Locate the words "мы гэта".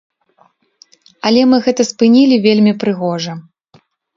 1.51-1.81